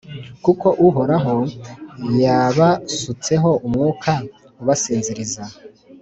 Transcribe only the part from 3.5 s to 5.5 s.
umwuka ubasinziriza,